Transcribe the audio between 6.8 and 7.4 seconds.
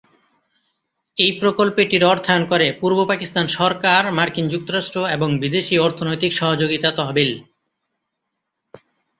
তহবিল।